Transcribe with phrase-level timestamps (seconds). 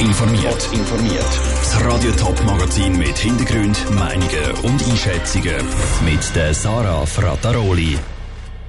[0.00, 0.68] informiert.
[0.72, 1.40] informiert.
[1.56, 5.66] Das Radio Top Magazin mit Hintergrund, Meinungen und Einschätzungen
[6.04, 7.98] mit der Sarah Frataroli.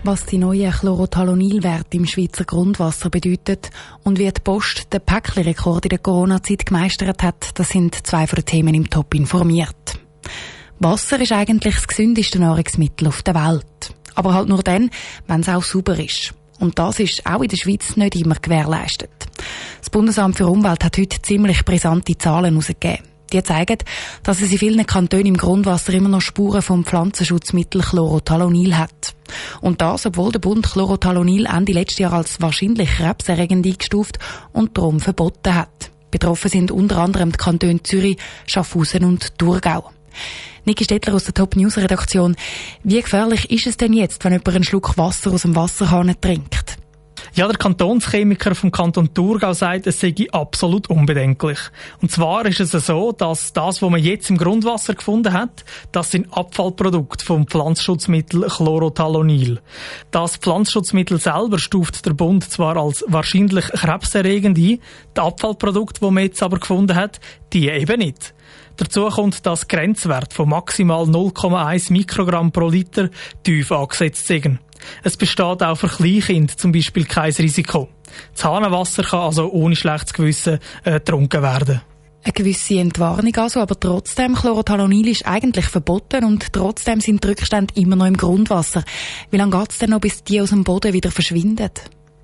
[0.04, 3.70] Was die neuen Chlorothalonilwerte im Schweizer Grundwasser bedeutet
[4.04, 8.38] und wie die Post den Päckchenrekord in der Corona-Zeit gemeistert hat, das sind zwei von
[8.38, 10.00] den Themen im Top informiert.
[10.80, 13.94] Wasser ist eigentlich das gesündeste Nahrungsmittel auf der Welt.
[14.16, 14.90] Aber halt nur dann,
[15.28, 16.34] wenn es auch sauber ist.
[16.60, 19.21] Und das ist auch in der Schweiz nicht immer gewährleistet.
[19.92, 23.06] Das Bundesamt für Umwelt hat heute ziemlich brisante Zahlen herausgegeben.
[23.34, 23.78] Die zeigen,
[24.24, 29.16] dass es in vielen Kantonen im Grundwasser immer noch Spuren vom Pflanzenschutzmittel Chlorothalonil hat.
[29.60, 34.18] Und das, obwohl der Bund Chlorothalonil Ende letztes Jahr als wahrscheinlich krebserregend eingestuft
[34.54, 35.92] und darum verboten hat.
[36.10, 38.16] Betroffen sind unter anderem die Kantone Zürich,
[38.48, 39.92] Schaffhausen und Thurgau.
[40.64, 42.38] Niki Stettler aus der Top News Redaktion.
[42.86, 46.81] Wie gefährlich ist es denn jetzt, wenn jemand einen Schluck Wasser aus dem Wasserhahn trinkt?
[47.34, 51.60] Ja, der Kantonschemiker vom Kanton Thurgau sagt, es sei absolut unbedenklich.
[52.02, 56.12] Und zwar ist es so, dass das, was man jetzt im Grundwasser gefunden hat, das
[56.12, 59.62] sind Abfallprodukte vom Pflanzenschutzmittel Chlorothalonil.
[60.12, 64.80] Das Pflanzenschutzmittel selber stuft der Bund zwar als wahrscheinlich krebserregend ein, die
[65.16, 67.22] Abfallprodukte, die man jetzt aber gefunden hat,
[67.54, 68.34] die eben nicht.
[68.76, 73.10] Dazu kommt, dass Grenzwert von maximal 0,1 Mikrogramm pro Liter
[73.44, 74.60] tief angesetzt sind.
[75.04, 77.90] Es besteht auch für Kleinkinder zum Beispiel kein Risiko.
[78.34, 81.82] Das Hahnenwasser kann also ohne schlechtes Gewissen äh, getrunken werden.
[82.24, 87.74] Eine gewisse Entwarnung also, aber trotzdem, Chlorothalonil ist eigentlich verboten und trotzdem sind die Rückstände
[87.76, 88.84] immer noch im Grundwasser.
[89.32, 91.72] Wie lange geht es denn noch, bis die aus dem Boden wieder verschwinden?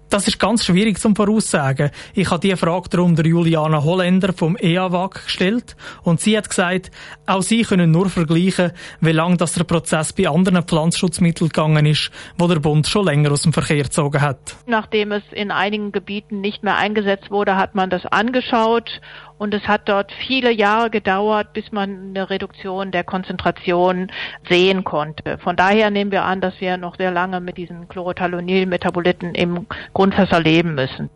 [0.10, 1.92] Das ist ganz schwierig zum voraussagen.
[2.14, 6.92] Ich habe diese Frage darum der Juliana Holländer vom EAWAG gestellt und sie hat gesagt,
[7.26, 12.10] auch sie können nur vergleichen, wie lange das der Prozess bei anderen Pflanzenschutzmitteln gegangen ist,
[12.38, 14.56] wo der Bund schon länger aus dem Verkehr gezogen hat.
[14.66, 19.02] Nachdem es in einigen Gebieten nicht mehr eingesetzt wurde, hat man das angeschaut
[19.38, 24.12] und es hat dort viele Jahre gedauert, bis man eine Reduktion der Konzentration
[24.50, 25.38] sehen konnte.
[25.40, 30.40] Von daher nehmen wir an, dass wir noch sehr lange mit diesen Chlorothalonil-Metaboliten im Grundwasser
[30.40, 31.10] leben müssen.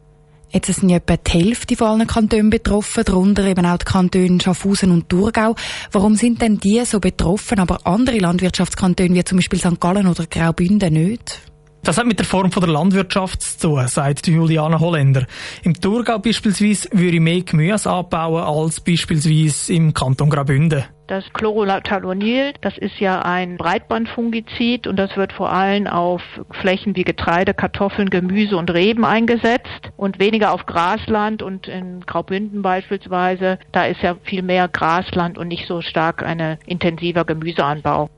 [0.49, 4.41] Jetzt sind ja etwa die Hälfte von allen Kantonen betroffen, darunter eben auch die Kantone
[4.41, 5.55] Schaffhausen und Thurgau.
[5.93, 9.79] Warum sind denn die so betroffen, aber andere Landwirtschaftskantone wie zum Beispiel St.
[9.79, 11.50] Gallen oder Graubünden nicht?
[11.83, 15.25] Das hat mit der Form von der Landwirtschaft zu tun, sagt Juliana Holländer.
[15.63, 20.83] Im Thurgau beispielsweise würde ich mehr Gemüse anbauen als beispielsweise im Kanton Graubünden.
[21.07, 26.21] Das Chlorothalonil, das ist ja ein Breitbandfungizid und das wird vor allem auf
[26.51, 32.61] Flächen wie Getreide, Kartoffeln, Gemüse und Reben eingesetzt und weniger auf Grasland und in Graubünden
[32.61, 38.09] beispielsweise, da ist ja viel mehr Grasland und nicht so stark ein intensiver Gemüseanbau.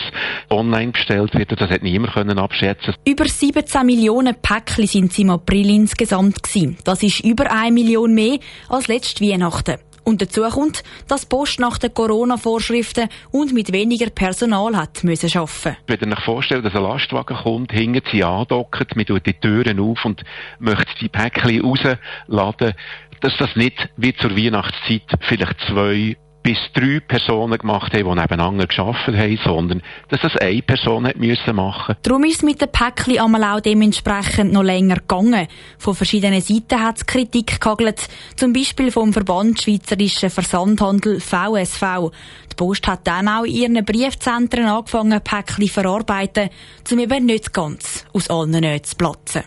[0.51, 5.71] online bestellt wird, das hat niemand können abschätzen Über 17 Millionen Päckchen sind im April
[5.71, 6.77] insgesamt gewesen.
[6.85, 8.39] Das ist über eine Million mehr
[8.69, 9.77] als letztes Weihnachten.
[10.05, 15.77] Und dazu kommt, dass Post nach den Corona-Vorschriften und mit weniger Personal hat müssen arbeiten.
[15.87, 19.81] Wenn ihr euch vorstellt, dass ein Lastwagen kommt, hingen sie andockt, man tut die Türen
[19.81, 20.23] auf und
[20.59, 22.75] möchte die Päckchen rausladen,
[23.21, 28.67] dass das nicht wie zur Weihnachtszeit vielleicht zwei bis drei Personen gemacht haben, die nebeneinander
[28.67, 31.97] geschafft haben, sondern dass das eine Person hat müssen machen.
[32.03, 35.49] Darum ist es mit den Päckchen einmal auch dementsprechend noch länger gegangen.
[35.79, 42.13] Von verschiedenen Seiten hat es Kritik gehagelt, zum Beispiel vom Verband Schweizerischen Versandhandel VSV.
[42.53, 46.51] Die Post hat dann auch in ihren Briefzentren angefangen, Päckchen zu verarbeiten,
[46.93, 49.45] um eben nicht ganz aus allen Nöten zu platzen.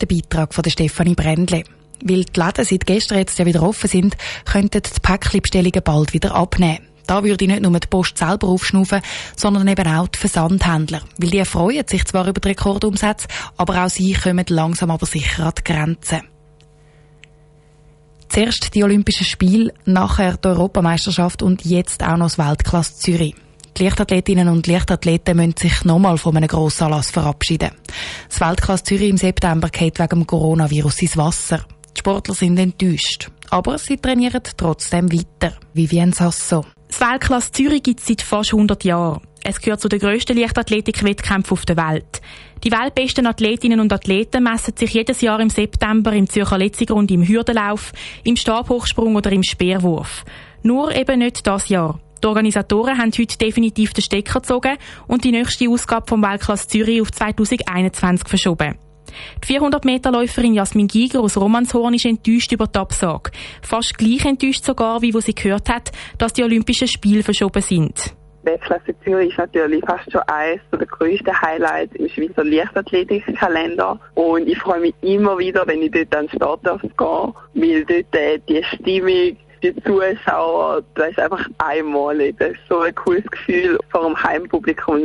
[0.00, 1.62] Der Beitrag von Stefanie Brändle.
[2.04, 6.34] Weil die Läden seit gestern jetzt ja wieder offen sind, könnten die Päckchenbestellungen bald wieder
[6.34, 6.88] abnehmen.
[7.08, 9.00] Da würde nicht nur die Post selber aufschnaufen,
[9.34, 11.00] sondern eben auch die Versandhändler.
[11.16, 15.46] Weil die freuen sich zwar über die Rekordumsätze, aber auch sie kommen langsam aber sicher
[15.46, 16.20] an die Grenzen.
[18.28, 23.34] Zuerst die Olympischen Spiele, nachher die Europameisterschaft und jetzt auch noch das Weltklasse Zürich.
[23.78, 27.70] Die Leichtathletinnen und Leichtathleten müssen sich nochmal von einem Grossanlass verabschieden.
[28.28, 31.64] Das Weltklasse Zürich im September geht wegen dem Coronavirus ins Wasser.
[31.96, 33.30] Die Sportler sind enttäuscht.
[33.50, 35.56] Aber sie trainieren trotzdem weiter.
[35.72, 36.64] Vivienne Sasso.
[36.88, 39.20] Das Weltklasse Zürich gibt es seit fast 100 Jahren.
[39.44, 42.20] Es gehört zu den grössten Leichtathletik-Wettkämpfen auf der Welt.
[42.64, 47.26] Die weltbesten Athletinnen und Athleten messen sich jedes Jahr im September im Zürcher Letzigrund im
[47.26, 47.92] Hürdenlauf,
[48.24, 50.24] im Stabhochsprung oder im Speerwurf.
[50.62, 52.00] Nur eben nicht das Jahr.
[52.22, 54.76] Die Organisatoren haben heute definitiv den Stecker gezogen
[55.06, 58.76] und die nächste Ausgabe vom Weltklasse Zürich auf 2021 verschoben.
[59.42, 63.30] Die 400-Meter-Läuferin Jasmin Giger aus Romanshorn ist enttäuscht über die Absage.
[63.62, 68.14] Fast gleich enttäuscht sogar, wie wo sie gehört hat, dass die Olympischen Spiele verschoben sind.
[68.48, 73.98] Weltklasse Zürich ist natürlich fast schon eines der grössten Highlights im Schweizer Leichtathletikkalender.
[74.14, 78.16] Und ich freue mich immer wieder, wenn ich dort an den Start gehe, weil dort
[78.16, 82.36] äh, die Stimmung, die Zuschauer, das ist einfach einmalig.
[82.38, 83.78] Das ist so ein cooles Gefühl.
[83.90, 85.00] Vor dem Heimpublikum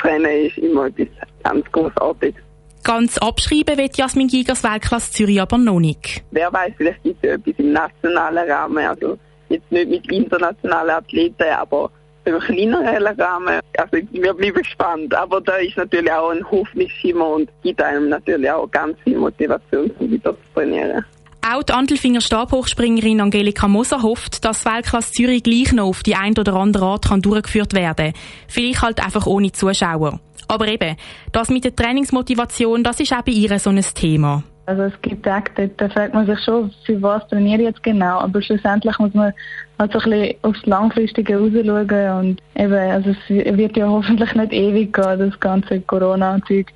[0.00, 1.08] zu rennen ist immer etwas
[1.44, 2.42] ganz Großartiges.
[2.88, 6.24] Ganz abschreiben wird Jasmin Gigers Weltklasse Zürich aber noch nicht.
[6.30, 8.78] Wer weiß, vielleicht gibt es etwas im nationalen Rahmen.
[8.78, 9.18] Also
[9.50, 11.90] jetzt nicht mit internationalen Athleten, aber
[12.24, 13.60] im kleineren Rahmen.
[13.76, 15.14] Also wir bleiben gespannt.
[15.14, 19.90] Aber da ist natürlich auch ein Hoffnungsschimmer und gibt einem natürlich auch ganz viel Motivation,
[19.98, 21.04] um wieder zu trainieren.
[21.46, 26.38] Auch die Andelfinger Stabhochspringerin Angelika Moser hofft, dass Weltklasse Zürich gleich noch auf die ein
[26.38, 28.14] oder andere Art kann durchgeführt werden
[28.48, 30.20] Vielleicht halt einfach ohne Zuschauer.
[30.48, 30.96] Aber eben,
[31.32, 34.42] das mit der Trainingsmotivation, das ist auch bei ihr so ein Thema.
[34.68, 38.18] Also es gibt Tage, da fragt man sich schon, für was trainiere ich jetzt genau.
[38.18, 39.32] Aber schlussendlich muss man
[39.78, 42.18] halt so ein bisschen aufs Langfristige rausschauen.
[42.18, 46.66] Und eben, also es wird ja hoffentlich nicht ewig gehen, das ganze Corona-Zeug.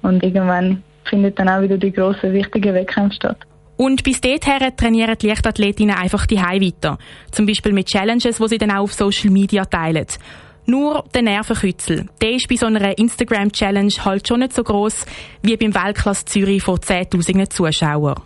[0.00, 3.38] Und irgendwann findet dann auch wieder die grossen, wichtigen Wettkämpfe statt.
[3.76, 6.98] Und bis dahin trainieren die Leichtathletinnen einfach die weiter.
[7.30, 10.06] Zum Beispiel mit Challenges, die sie dann auch auf Social Media teilen.
[10.64, 14.94] Nur der Nervenkitzel, der ist bei so einer Instagram-Challenge halt schon nicht so groß
[15.42, 18.22] wie beim Weltklasse Zürich vor 10.000 Zuschauern.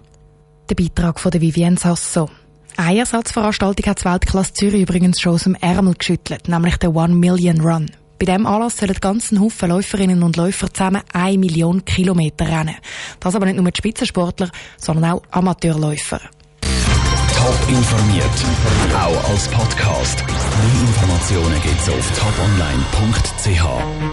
[0.69, 2.29] Der Beitrag von der Vivienne Sasso.
[2.77, 7.15] Eine Ersatzveranstaltung hat das Weltklasse Zürich übrigens schon aus dem Ärmel geschüttelt, nämlich der One
[7.15, 7.91] Million Run.
[8.19, 12.77] Bei diesem Anlass sollen ganzen Haufen Läuferinnen und Läufer zusammen eine Million Kilometer rennen.
[13.21, 16.21] Das aber nicht nur die Spitzensportler, sondern auch Amateurläufer.
[17.47, 18.25] Top informiert,
[18.93, 20.25] auch als Podcast.
[20.27, 24.07] Mehr Informationen gibt's auf toponline.ch.